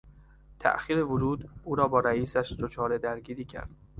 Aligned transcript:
تاخیر 0.59 0.99
ورود، 1.05 1.49
او 1.63 1.75
را 1.75 1.87
با 1.87 1.99
رئیسش 1.99 2.53
دچار 2.59 2.97
درگیری 2.97 3.45
کرد. 3.45 3.69